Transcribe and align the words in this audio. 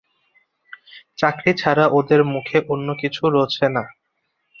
চাকরি 1.17 1.51
ছাড়া 1.57 1.85
ওদের 1.97 2.21
মুখে 2.33 2.57
অন্য 2.69 2.87
কিছু 3.01 3.23
রোছে 3.35 3.65
না। 3.75 3.83